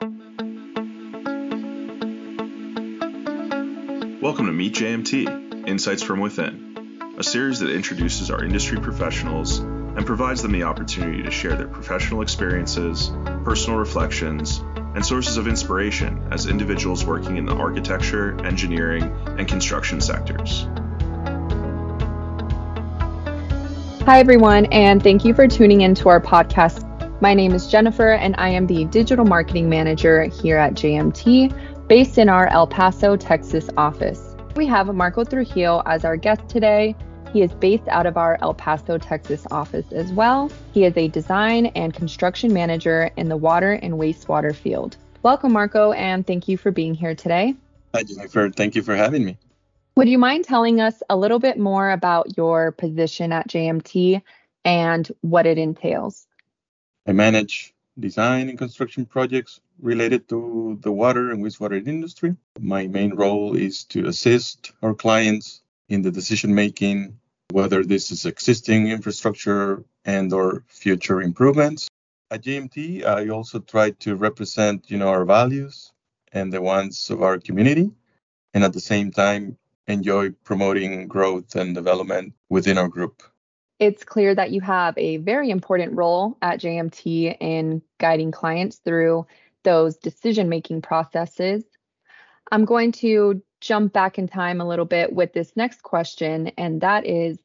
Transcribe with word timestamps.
Welcome 0.00 0.20
to 4.46 4.52
Meet 4.52 4.74
JMT 4.74 5.66
Insights 5.66 6.04
from 6.04 6.20
Within, 6.20 7.16
a 7.18 7.24
series 7.24 7.58
that 7.58 7.70
introduces 7.70 8.30
our 8.30 8.44
industry 8.44 8.78
professionals 8.78 9.58
and 9.58 10.06
provides 10.06 10.42
them 10.42 10.52
the 10.52 10.62
opportunity 10.62 11.24
to 11.24 11.32
share 11.32 11.56
their 11.56 11.66
professional 11.66 12.22
experiences, 12.22 13.10
personal 13.42 13.76
reflections, 13.76 14.62
and 14.94 15.04
sources 15.04 15.36
of 15.36 15.48
inspiration 15.48 16.28
as 16.30 16.46
individuals 16.46 17.04
working 17.04 17.36
in 17.36 17.44
the 17.44 17.56
architecture, 17.56 18.40
engineering, 18.46 19.02
and 19.36 19.48
construction 19.48 20.00
sectors. 20.00 20.68
Hi, 24.04 24.20
everyone, 24.20 24.66
and 24.66 25.02
thank 25.02 25.24
you 25.24 25.34
for 25.34 25.48
tuning 25.48 25.80
into 25.80 26.08
our 26.08 26.20
podcast. 26.20 26.87
My 27.20 27.34
name 27.34 27.52
is 27.52 27.66
Jennifer, 27.66 28.12
and 28.12 28.36
I 28.38 28.50
am 28.50 28.68
the 28.68 28.84
Digital 28.84 29.24
Marketing 29.24 29.68
Manager 29.68 30.26
here 30.26 30.56
at 30.56 30.74
JMT, 30.74 31.88
based 31.88 32.16
in 32.16 32.28
our 32.28 32.46
El 32.46 32.68
Paso, 32.68 33.16
Texas 33.16 33.68
office. 33.76 34.36
We 34.54 34.68
have 34.68 34.86
Marco 34.94 35.24
Trujillo 35.24 35.82
as 35.84 36.04
our 36.04 36.16
guest 36.16 36.48
today. 36.48 36.94
He 37.32 37.42
is 37.42 37.52
based 37.54 37.88
out 37.88 38.06
of 38.06 38.16
our 38.16 38.38
El 38.40 38.54
Paso, 38.54 38.98
Texas 38.98 39.48
office 39.50 39.90
as 39.90 40.12
well. 40.12 40.48
He 40.72 40.84
is 40.84 40.96
a 40.96 41.08
design 41.08 41.66
and 41.74 41.92
construction 41.92 42.52
manager 42.52 43.10
in 43.16 43.28
the 43.28 43.36
water 43.36 43.72
and 43.72 43.94
wastewater 43.94 44.54
field. 44.54 44.96
Welcome, 45.24 45.54
Marco, 45.54 45.90
and 45.90 46.24
thank 46.24 46.46
you 46.46 46.56
for 46.56 46.70
being 46.70 46.94
here 46.94 47.16
today. 47.16 47.56
Hi, 47.96 48.04
Jennifer. 48.04 48.48
Thank 48.50 48.76
you 48.76 48.82
for 48.82 48.94
having 48.94 49.24
me. 49.24 49.36
Would 49.96 50.08
you 50.08 50.18
mind 50.18 50.44
telling 50.44 50.80
us 50.80 51.02
a 51.10 51.16
little 51.16 51.40
bit 51.40 51.58
more 51.58 51.90
about 51.90 52.36
your 52.36 52.70
position 52.70 53.32
at 53.32 53.48
JMT 53.48 54.22
and 54.64 55.10
what 55.22 55.46
it 55.46 55.58
entails? 55.58 56.27
I 57.08 57.12
manage 57.12 57.72
design 57.98 58.50
and 58.50 58.58
construction 58.58 59.06
projects 59.06 59.60
related 59.80 60.28
to 60.28 60.78
the 60.82 60.92
water 60.92 61.30
and 61.30 61.42
wastewater 61.42 61.80
industry. 61.88 62.36
My 62.60 62.86
main 62.86 63.14
role 63.14 63.56
is 63.56 63.84
to 63.84 64.08
assist 64.08 64.72
our 64.82 64.92
clients 64.92 65.62
in 65.88 66.02
the 66.02 66.10
decision 66.10 66.54
making, 66.54 67.18
whether 67.50 67.82
this 67.82 68.10
is 68.10 68.26
existing 68.26 68.88
infrastructure 68.88 69.84
and 70.04 70.30
or 70.34 70.64
future 70.68 71.22
improvements. 71.22 71.88
At 72.30 72.42
JMT, 72.42 73.06
I 73.06 73.30
also 73.30 73.60
try 73.60 73.92
to 74.04 74.14
represent, 74.14 74.90
you 74.90 74.98
know, 74.98 75.08
our 75.08 75.24
values 75.24 75.90
and 76.34 76.52
the 76.52 76.60
ones 76.60 77.08
of 77.08 77.22
our 77.22 77.38
community, 77.38 77.90
and 78.52 78.62
at 78.64 78.74
the 78.74 78.80
same 78.80 79.12
time 79.12 79.56
enjoy 79.86 80.32
promoting 80.44 81.08
growth 81.08 81.56
and 81.56 81.74
development 81.74 82.34
within 82.50 82.76
our 82.76 82.88
group. 82.88 83.22
It's 83.78 84.04
clear 84.04 84.34
that 84.34 84.50
you 84.50 84.60
have 84.60 84.96
a 84.98 85.18
very 85.18 85.50
important 85.50 85.92
role 85.94 86.36
at 86.42 86.60
JMT 86.60 87.36
in 87.40 87.82
guiding 87.98 88.32
clients 88.32 88.76
through 88.78 89.26
those 89.62 89.96
decision 89.96 90.48
making 90.48 90.82
processes. 90.82 91.64
I'm 92.50 92.64
going 92.64 92.92
to 92.92 93.42
jump 93.60 93.92
back 93.92 94.18
in 94.18 94.26
time 94.26 94.60
a 94.60 94.66
little 94.66 94.84
bit 94.84 95.12
with 95.12 95.32
this 95.32 95.52
next 95.54 95.82
question, 95.82 96.48
and 96.58 96.80
that 96.80 97.06
is 97.06 97.38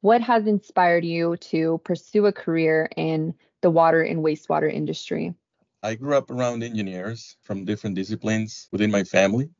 what 0.00 0.20
has 0.20 0.46
inspired 0.46 1.04
you 1.04 1.36
to 1.36 1.80
pursue 1.84 2.26
a 2.26 2.32
career 2.32 2.88
in 2.96 3.34
the 3.60 3.70
water 3.70 4.02
and 4.02 4.20
wastewater 4.20 4.72
industry? 4.72 5.34
I 5.82 5.94
grew 5.94 6.14
up 6.14 6.30
around 6.30 6.62
engineers 6.62 7.36
from 7.42 7.64
different 7.64 7.96
disciplines 7.96 8.68
within 8.70 8.90
my 8.90 9.04
family. 9.04 9.50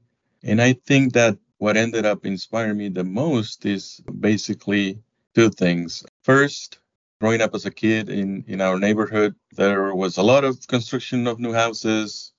And 0.43 0.61
I 0.61 0.75
think 0.75 1.13
that 1.15 1.39
what 1.59 1.77
ended 1.77 2.07
up 2.07 2.25
inspiring 2.25 2.79
me 2.79 2.89
the 2.89 3.05
most 3.05 3.67
is 3.67 4.01
basically 4.19 5.03
two 5.35 5.51
things. 5.51 6.05
First, 6.31 6.79
growing 7.21 7.41
up 7.41 7.57
as 7.57 7.67
a 7.67 7.73
kid 7.73 8.09
in, 8.09 8.45
in 8.47 8.61
our 8.61 8.79
neighborhood, 8.79 9.35
there 9.57 9.93
was 9.97 10.17
a 10.17 10.23
lot 10.23 10.45
of 10.45 10.65
construction 10.69 11.27
of 11.27 11.41
new 11.41 11.53
houses. 11.53 12.33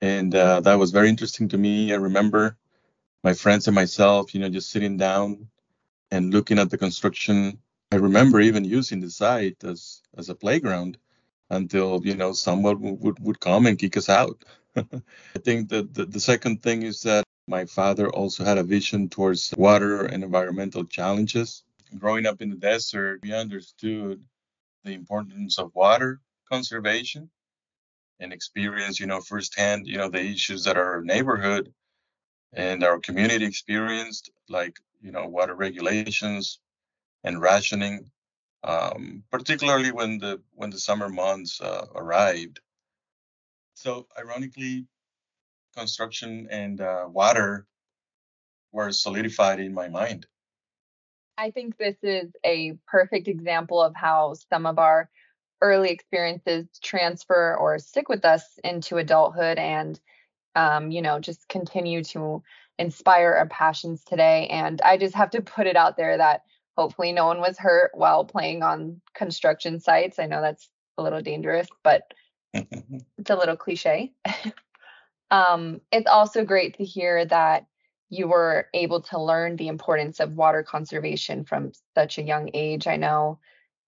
And 0.00 0.32
uh, 0.32 0.60
that 0.60 0.78
was 0.78 0.92
very 0.92 1.08
interesting 1.08 1.48
to 1.48 1.58
me. 1.58 1.92
I 1.92 1.96
remember 1.96 2.56
my 3.24 3.34
friends 3.34 3.66
and 3.66 3.74
myself, 3.74 4.32
you 4.32 4.38
know, 4.38 4.48
just 4.48 4.70
sitting 4.70 4.96
down 4.96 5.48
and 6.12 6.32
looking 6.32 6.60
at 6.60 6.70
the 6.70 6.78
construction. 6.78 7.58
I 7.90 7.96
remember 7.96 8.38
even 8.40 8.62
using 8.62 9.00
the 9.00 9.10
site 9.10 9.64
as 9.64 10.02
as 10.16 10.28
a 10.28 10.36
playground 10.36 10.96
until 11.50 12.00
you 12.04 12.14
know 12.14 12.32
someone 12.32 12.78
would 13.00 13.18
would 13.18 13.40
come 13.40 13.66
and 13.66 13.76
kick 13.76 13.96
us 13.96 14.08
out. 14.08 14.44
I 14.76 15.40
think 15.42 15.70
that 15.70 15.94
the, 15.94 16.06
the 16.06 16.20
second 16.20 16.62
thing 16.62 16.84
is 16.84 17.02
that 17.02 17.24
my 17.48 17.64
father 17.64 18.08
also 18.08 18.44
had 18.44 18.58
a 18.58 18.62
vision 18.62 19.08
towards 19.08 19.52
water 19.58 20.04
and 20.06 20.22
environmental 20.22 20.84
challenges. 20.84 21.64
Growing 21.98 22.26
up 22.26 22.42
in 22.42 22.50
the 22.50 22.56
desert, 22.56 23.20
we 23.22 23.32
understood 23.32 24.22
the 24.84 24.92
importance 24.92 25.58
of 25.58 25.74
water 25.74 26.20
conservation 26.50 27.30
and 28.20 28.32
experience, 28.32 28.98
you 28.98 29.06
know, 29.06 29.20
firsthand, 29.20 29.86
you 29.86 29.98
know, 29.98 30.08
the 30.08 30.20
issues 30.20 30.64
that 30.64 30.76
our 30.76 31.02
neighborhood 31.02 31.72
and 32.52 32.82
our 32.84 32.98
community 32.98 33.44
experienced, 33.44 34.30
like 34.48 34.78
you 35.00 35.12
know 35.12 35.26
water 35.26 35.54
regulations 35.54 36.58
and 37.24 37.40
rationing, 37.40 38.10
um, 38.64 39.22
particularly 39.30 39.92
when 39.92 40.18
the 40.18 40.40
when 40.54 40.70
the 40.70 40.78
summer 40.78 41.08
months 41.08 41.60
uh, 41.60 41.86
arrived. 41.94 42.60
So 43.74 44.06
ironically, 44.18 44.86
construction 45.76 46.48
and 46.50 46.80
uh, 46.80 47.06
water 47.08 47.66
were 48.72 48.92
solidified 48.92 49.60
in 49.60 49.74
my 49.74 49.88
mind. 49.88 50.26
I 51.38 51.50
think 51.50 51.76
this 51.76 51.96
is 52.02 52.30
a 52.44 52.72
perfect 52.86 53.28
example 53.28 53.80
of 53.82 53.94
how 53.94 54.34
some 54.50 54.66
of 54.66 54.78
our 54.78 55.10
early 55.60 55.90
experiences 55.90 56.66
transfer 56.82 57.56
or 57.56 57.78
stick 57.78 58.08
with 58.08 58.24
us 58.24 58.44
into 58.64 58.96
adulthood 58.96 59.58
and 59.58 59.98
um, 60.54 60.90
you 60.90 61.02
know 61.02 61.18
just 61.18 61.48
continue 61.48 62.02
to 62.04 62.42
inspire 62.78 63.32
our 63.32 63.48
passions 63.48 64.04
today. 64.04 64.48
And 64.48 64.80
I 64.82 64.96
just 64.98 65.14
have 65.14 65.30
to 65.30 65.42
put 65.42 65.66
it 65.66 65.76
out 65.76 65.96
there 65.96 66.16
that 66.18 66.42
hopefully 66.76 67.12
no 67.12 67.26
one 67.26 67.40
was 67.40 67.58
hurt 67.58 67.92
while 67.94 68.24
playing 68.24 68.62
on 68.62 69.00
construction 69.14 69.80
sites. 69.80 70.18
I 70.18 70.26
know 70.26 70.42
that's 70.42 70.68
a 70.98 71.02
little 71.02 71.22
dangerous, 71.22 71.68
but 71.82 72.02
it's 72.54 73.30
a 73.30 73.36
little 73.36 73.56
cliche. 73.56 74.12
um, 75.30 75.80
it's 75.90 76.06
also 76.06 76.44
great 76.44 76.76
to 76.78 76.84
hear 76.84 77.24
that 77.24 77.66
you 78.08 78.28
were 78.28 78.68
able 78.72 79.00
to 79.02 79.20
learn 79.20 79.56
the 79.56 79.68
importance 79.68 80.20
of 80.20 80.36
water 80.36 80.62
conservation 80.62 81.44
from 81.44 81.72
such 81.94 82.18
a 82.18 82.22
young 82.22 82.50
age. 82.54 82.86
I 82.86 82.96
know 82.96 83.38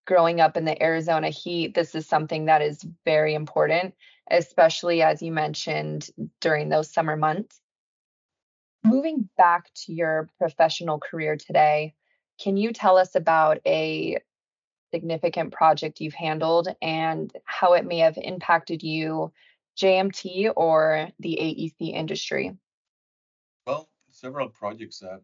growing 0.07 0.41
up 0.41 0.57
in 0.57 0.65
the 0.65 0.83
Arizona 0.83 1.29
heat, 1.29 1.75
this 1.75 1.95
is 1.95 2.07
something 2.07 2.47
that 2.47 2.63
is 2.63 2.85
very 3.05 3.35
important, 3.35 3.95
especially 4.31 5.03
as 5.03 5.23
you 5.23 5.31
mentioned 5.31 6.09
during 6.41 6.69
those 6.69 6.93
summer 6.93 7.17
months. 7.17 7.61
Moving 8.85 9.29
back 9.37 9.71
to 9.85 9.93
your 9.93 10.29
professional 10.39 10.99
career 10.99 11.37
today, 11.37 11.95
can 12.41 12.57
you 12.57 12.73
tell 12.73 12.97
us 12.97 13.15
about 13.15 13.59
a 13.67 14.19
significant 14.93 15.53
project 15.53 16.01
you've 16.01 16.15
handled 16.15 16.69
and 16.81 17.31
how 17.45 17.75
it 17.75 17.85
may 17.85 17.99
have 17.99 18.17
impacted 18.17 18.83
you, 18.83 19.33
JMT, 19.79 20.53
or 20.57 21.09
the 21.19 21.39
AEC 21.41 21.93
industry? 21.93 22.57
Several 24.21 24.49
projects 24.49 24.99
that 24.99 25.21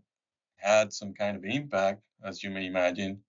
had 0.55 0.93
some 0.93 1.15
kind 1.15 1.37
of 1.37 1.45
impact, 1.45 2.01
as 2.23 2.45
you 2.45 2.51
may 2.51 2.67
imagine. 2.67 3.25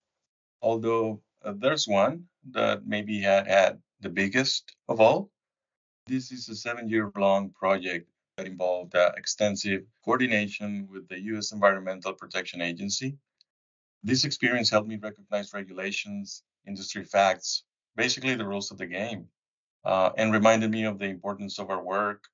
Although 0.61 1.23
uh, 1.43 1.53
there's 1.57 1.87
one 1.87 2.25
that 2.51 2.85
maybe 2.85 3.19
had 3.19 3.47
had 3.47 3.81
the 3.99 4.09
biggest 4.09 4.75
of 4.87 5.01
all. 5.01 5.31
This 6.05 6.31
is 6.31 6.47
a 6.49 6.55
seven 6.55 6.87
year 6.87 7.11
long 7.17 7.49
project 7.49 8.07
that 8.37 8.45
involved 8.45 8.93
uh, 8.93 9.13
extensive 9.17 9.81
coordination 10.03 10.87
with 10.91 11.07
the 11.07 11.19
U.S. 11.33 11.51
Environmental 11.51 12.13
Protection 12.13 12.61
Agency. 12.61 13.17
This 14.03 14.23
experience 14.23 14.69
helped 14.69 14.87
me 14.87 14.97
recognize 14.97 15.51
regulations, 15.51 16.43
industry 16.67 17.03
facts, 17.03 17.63
basically 17.95 18.35
the 18.35 18.45
rules 18.45 18.69
of 18.69 18.77
the 18.77 18.85
game, 18.85 19.29
uh, 19.83 20.11
and 20.15 20.31
reminded 20.31 20.69
me 20.69 20.83
of 20.83 20.99
the 20.99 21.09
importance 21.09 21.57
of 21.57 21.71
our 21.71 21.83
work 21.83 22.25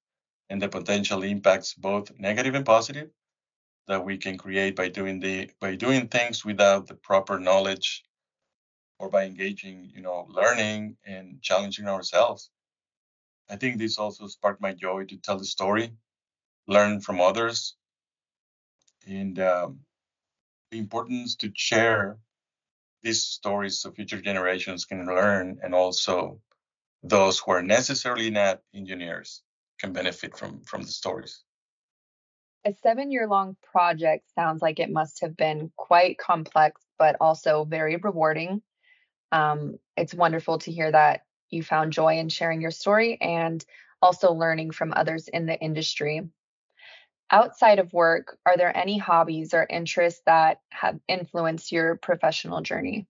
and 0.50 0.62
the 0.62 0.68
potential 0.68 1.24
impacts, 1.24 1.74
both 1.74 2.12
negative 2.20 2.56
and 2.56 2.66
positive, 2.66 3.10
that 3.88 4.06
we 4.06 4.18
can 4.18 4.38
create 4.38 4.76
by 4.76 4.90
doing 4.90 5.20
the 5.20 5.50
by 5.60 5.76
doing 5.76 6.08
things 6.08 6.46
without 6.46 6.88
the 6.88 6.96
proper 6.96 7.40
knowledge 7.40 8.04
or 9.00 9.10
by 9.10 9.26
engaging, 9.26 9.92
you 9.94 10.02
know, 10.02 10.28
learning 10.30 10.96
and 11.06 11.42
challenging 11.42 11.88
ourselves. 11.88 12.52
I 13.50 13.56
think 13.56 13.78
this 13.78 13.98
also 13.98 14.28
sparked 14.28 14.62
my 14.62 14.74
joy 14.74 15.06
to 15.06 15.18
tell 15.18 15.38
the 15.38 15.46
story, 15.46 15.92
learn 16.68 17.02
from 17.02 17.20
others, 17.20 17.76
and 19.08 19.40
um, 19.40 19.80
the 20.70 20.78
importance 20.78 21.36
to 21.38 21.52
share 21.56 22.18
these 23.04 23.24
stories 23.24 23.80
so 23.80 23.92
future 23.92 24.22
generations 24.22 24.86
can 24.86 25.06
learn, 25.06 25.60
and 25.64 25.74
also 25.74 26.40
those 27.04 27.40
who 27.40 27.52
are 27.52 27.64
necessarily 27.64 28.30
not 28.30 28.62
engineers 28.74 29.42
can 29.80 29.92
benefit 29.92 30.38
from 30.38 30.62
from 30.62 30.84
the 30.84 30.88
stories. 30.92 31.44
A 32.66 32.74
seven 32.84 33.12
year 33.12 33.28
long 33.28 33.56
project 33.72 34.30
sounds 34.36 34.62
like 34.62 34.80
it 34.80 34.92
must 34.92 35.22
have 35.22 35.36
been 35.36 35.72
quite 35.76 36.18
complex, 36.18 36.82
but 37.00 37.16
also 37.20 37.64
very 37.66 37.96
rewarding. 37.96 38.62
Um, 39.32 39.80
it's 39.98 40.14
wonderful 40.14 40.60
to 40.60 40.72
hear 40.72 40.92
that 40.92 41.26
you 41.50 41.64
found 41.64 41.94
joy 41.94 42.18
in 42.18 42.30
sharing 42.30 42.62
your 42.62 42.72
story. 42.72 43.18
And 43.20 43.64
also 44.02 44.34
learning 44.34 44.72
from 44.72 44.94
others 44.96 45.28
in 45.28 45.46
the 45.46 45.60
industry. 45.60 46.28
Outside 47.30 47.80
of 47.80 47.94
work, 47.94 48.38
are 48.46 48.58
there 48.58 48.76
any 48.76 48.98
hobbies 48.98 49.54
or 49.54 49.66
interests 49.70 50.22
that 50.26 50.60
have 50.70 51.00
influenced 51.08 51.72
your 51.72 51.96
professional 51.96 52.62
journey? 52.62 53.08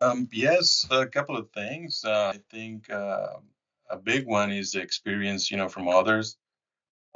Um, 0.00 0.28
yes, 0.32 0.86
a 0.90 1.06
couple 1.06 1.36
of 1.36 1.50
things. 1.50 2.02
Uh, 2.04 2.32
I 2.34 2.40
think 2.50 2.88
uh, 2.90 3.34
a 3.90 3.96
big 3.96 4.26
one 4.26 4.50
is 4.50 4.72
the 4.72 4.80
experience, 4.80 5.50
you 5.50 5.56
know, 5.56 5.68
from 5.68 5.88
others. 5.88 6.36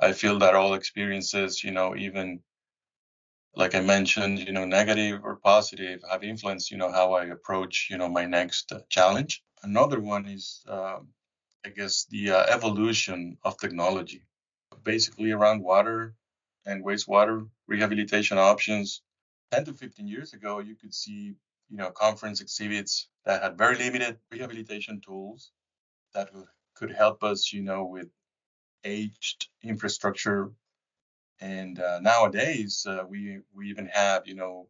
I 0.00 0.12
feel 0.12 0.38
that 0.38 0.55
all 0.55 0.75
experiences, 0.75 1.62
you 1.62 1.73
know, 1.73 1.94
even 1.94 2.41
like 3.55 3.75
I 3.75 3.81
mentioned, 3.81 4.38
you 4.38 4.52
know, 4.52 4.64
negative 4.64 5.20
or 5.25 5.37
positive, 5.37 6.02
have 6.11 6.23
influenced, 6.23 6.70
you 6.70 6.76
know, 6.76 6.91
how 6.91 7.12
I 7.14 7.26
approach, 7.26 7.88
you 7.91 7.99
know, 7.99 8.08
my 8.08 8.25
next 8.25 8.73
uh, 8.73 8.81
challenge. 8.88 9.43
Another 9.62 10.00
one 10.00 10.26
is, 10.26 10.62
uh, 10.69 11.00
I 11.67 11.69
guess, 11.70 12.06
the 12.11 12.31
uh, 12.31 12.44
evolution 12.49 13.37
of 13.44 13.58
technology, 13.58 14.23
basically 14.85 15.32
around 15.32 15.62
water 15.62 16.14
and 16.64 16.85
wastewater 16.85 17.49
rehabilitation 17.67 18.38
options. 18.38 19.02
10 19.52 19.64
to 19.64 19.75
15 19.75 20.06
years 20.06 20.32
ago, 20.32 20.61
you 20.61 20.76
could 20.76 20.94
see, 20.94 21.35
you 21.69 21.76
know, 21.76 21.91
conference 21.91 22.41
exhibits 22.41 23.08
that 23.25 23.43
had 23.43 23.58
very 23.58 23.76
limited 23.76 24.17
rehabilitation 24.31 25.00
tools 25.00 25.50
that 26.14 26.31
could 26.75 26.93
help 26.93 27.23
us, 27.25 27.52
you 27.52 27.62
know, 27.62 27.85
with 27.85 28.08
aged 28.85 29.49
infrastructure. 29.62 30.50
And 31.41 31.79
uh, 31.81 32.00
nowadays, 32.00 32.87
uh, 32.88 33.05
we 33.09 33.41
we 33.55 33.71
even 33.71 33.87
have, 33.87 34.27
you 34.27 34.35
know, 34.35 34.69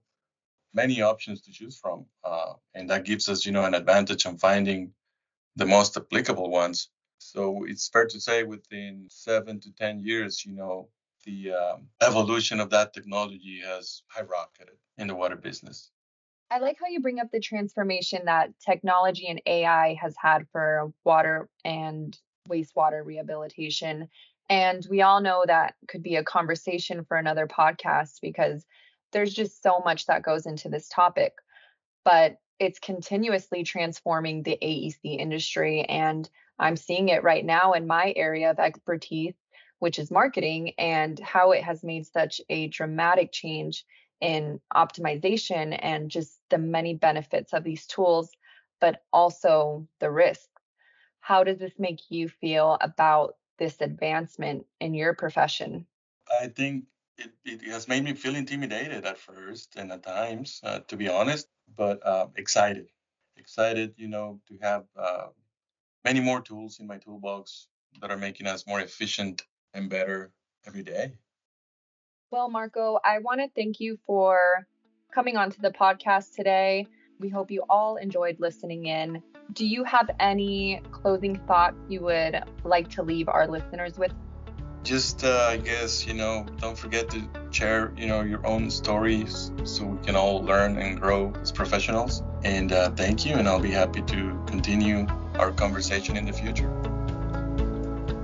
many 0.72 1.02
options 1.02 1.40
to 1.42 1.52
choose 1.52 1.78
from, 1.78 2.06
uh, 2.24 2.54
and 2.74 2.88
that 2.90 3.04
gives 3.04 3.28
us, 3.28 3.44
you 3.44 3.52
know, 3.52 3.64
an 3.64 3.74
advantage 3.74 4.26
on 4.26 4.38
finding 4.38 4.92
the 5.56 5.66
most 5.66 5.96
applicable 5.96 6.50
ones. 6.50 6.90
So 7.18 7.64
it's 7.64 7.88
fair 7.88 8.06
to 8.06 8.20
say 8.20 8.44
within 8.44 9.06
seven 9.10 9.60
to 9.60 9.72
ten 9.72 10.00
years, 10.00 10.44
you 10.46 10.52
know, 10.52 10.88
the 11.24 11.52
um, 11.52 11.88
evolution 12.00 12.60
of 12.60 12.70
that 12.70 12.94
technology 12.94 13.60
has 13.64 14.02
skyrocketed 14.16 14.78
in 14.96 15.08
the 15.08 15.14
water 15.14 15.36
business. 15.36 15.90
I 16.50 16.58
like 16.58 16.78
how 16.80 16.88
you 16.88 17.00
bring 17.00 17.20
up 17.20 17.30
the 17.30 17.40
transformation 17.40 18.22
that 18.24 18.50
technology 18.58 19.28
and 19.28 19.40
AI 19.46 19.94
has 20.00 20.14
had 20.20 20.46
for 20.50 20.92
water 21.04 21.48
and 21.64 22.16
wastewater 22.50 23.04
rehabilitation. 23.04 24.08
And 24.48 24.84
we 24.90 25.02
all 25.02 25.20
know 25.20 25.44
that 25.46 25.74
could 25.88 26.02
be 26.02 26.16
a 26.16 26.24
conversation 26.24 27.04
for 27.04 27.16
another 27.16 27.46
podcast 27.46 28.20
because 28.20 28.64
there's 29.12 29.32
just 29.32 29.62
so 29.62 29.80
much 29.84 30.06
that 30.06 30.22
goes 30.22 30.46
into 30.46 30.68
this 30.68 30.88
topic. 30.88 31.34
But 32.04 32.38
it's 32.58 32.78
continuously 32.78 33.62
transforming 33.64 34.42
the 34.42 34.58
AEC 34.62 35.18
industry. 35.18 35.82
And 35.82 36.28
I'm 36.58 36.76
seeing 36.76 37.08
it 37.08 37.22
right 37.22 37.44
now 37.44 37.72
in 37.72 37.86
my 37.86 38.12
area 38.16 38.50
of 38.50 38.58
expertise, 38.58 39.34
which 39.78 39.98
is 39.98 40.10
marketing, 40.10 40.74
and 40.78 41.18
how 41.18 41.52
it 41.52 41.64
has 41.64 41.82
made 41.82 42.06
such 42.06 42.40
a 42.50 42.68
dramatic 42.68 43.32
change 43.32 43.84
in 44.20 44.60
optimization 44.74 45.78
and 45.80 46.10
just 46.10 46.38
the 46.50 46.58
many 46.58 46.94
benefits 46.94 47.54
of 47.54 47.64
these 47.64 47.86
tools, 47.86 48.30
but 48.80 49.02
also 49.12 49.86
the 50.00 50.10
risks. 50.10 50.49
How 51.20 51.44
does 51.44 51.58
this 51.58 51.78
make 51.78 52.00
you 52.10 52.28
feel 52.28 52.76
about 52.80 53.36
this 53.58 53.80
advancement 53.80 54.66
in 54.80 54.94
your 54.94 55.14
profession? 55.14 55.86
I 56.40 56.48
think 56.48 56.84
it, 57.18 57.30
it 57.44 57.62
has 57.70 57.88
made 57.88 58.04
me 58.04 58.14
feel 58.14 58.34
intimidated 58.34 59.04
at 59.04 59.18
first 59.18 59.76
and 59.76 59.92
at 59.92 60.02
times, 60.02 60.60
uh, 60.62 60.80
to 60.88 60.96
be 60.96 61.08
honest, 61.08 61.48
but 61.76 62.04
uh, 62.06 62.28
excited. 62.36 62.88
Excited, 63.36 63.94
you 63.96 64.08
know, 64.08 64.40
to 64.48 64.58
have 64.60 64.84
uh, 64.96 65.26
many 66.04 66.20
more 66.20 66.40
tools 66.40 66.80
in 66.80 66.86
my 66.86 66.98
toolbox 66.98 67.68
that 68.00 68.10
are 68.10 68.16
making 68.16 68.46
us 68.46 68.66
more 68.66 68.80
efficient 68.80 69.42
and 69.74 69.88
better 69.90 70.32
every 70.66 70.82
day. 70.82 71.12
Well, 72.30 72.48
Marco, 72.48 72.98
I 73.04 73.18
want 73.18 73.40
to 73.40 73.48
thank 73.54 73.80
you 73.80 73.98
for 74.06 74.66
coming 75.12 75.36
onto 75.36 75.60
the 75.60 75.70
podcast 75.70 76.34
today. 76.34 76.86
We 77.20 77.28
hope 77.28 77.50
you 77.50 77.62
all 77.68 77.96
enjoyed 77.96 78.40
listening 78.40 78.86
in. 78.86 79.22
Do 79.52 79.66
you 79.66 79.84
have 79.84 80.08
any 80.18 80.80
closing 80.90 81.38
thoughts 81.40 81.76
you 81.86 82.00
would 82.00 82.42
like 82.64 82.88
to 82.92 83.02
leave 83.02 83.28
our 83.28 83.46
listeners 83.46 83.98
with? 83.98 84.12
Just, 84.84 85.22
uh, 85.22 85.48
I 85.50 85.58
guess, 85.58 86.06
you 86.06 86.14
know, 86.14 86.46
don't 86.60 86.78
forget 86.78 87.10
to 87.10 87.22
share, 87.50 87.92
you 87.94 88.06
know, 88.06 88.22
your 88.22 88.46
own 88.46 88.70
stories 88.70 89.52
so 89.64 89.84
we 89.84 90.02
can 90.02 90.16
all 90.16 90.42
learn 90.42 90.78
and 90.78 90.98
grow 90.98 91.34
as 91.42 91.52
professionals. 91.52 92.22
And 92.42 92.72
uh, 92.72 92.90
thank 92.92 93.26
you, 93.26 93.34
and 93.34 93.46
I'll 93.46 93.60
be 93.60 93.70
happy 93.70 94.00
to 94.00 94.42
continue 94.46 95.06
our 95.38 95.52
conversation 95.52 96.16
in 96.16 96.24
the 96.24 96.32
future. 96.32 96.72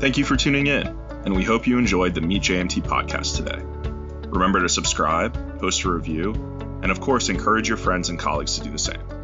Thank 0.00 0.16
you 0.16 0.25
for 0.25 0.37
tuning 0.37 0.69
in, 0.69 0.87
and 1.26 1.37
we 1.37 1.44
hope 1.44 1.66
you 1.66 1.76
enjoyed 1.76 2.14
the 2.14 2.22
Meet 2.22 2.44
JMT 2.44 2.84
podcast 2.84 3.37
today. 3.37 3.60
Remember 4.31 4.62
to 4.62 4.70
subscribe, 4.70 5.58
post 5.58 5.84
a 5.84 5.90
review, 5.90 6.32
and 6.82 6.90
of 6.90 7.00
course, 7.00 7.28
encourage 7.28 7.69
your 7.69 7.78
friends 7.78 8.08
and 8.11 8.19
colleagues 8.19 8.58
to 8.58 8.64
do 8.64 8.70
the 8.70 8.78
same. 8.78 9.15